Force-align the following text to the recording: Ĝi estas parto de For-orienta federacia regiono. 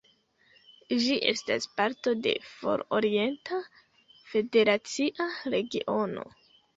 Ĝi 1.01 1.17
estas 1.31 1.67
parto 1.81 2.13
de 2.25 2.33
For-orienta 2.53 3.59
federacia 4.31 5.29
regiono. 5.55 6.25